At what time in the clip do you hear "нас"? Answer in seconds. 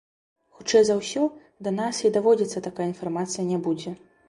1.81-2.01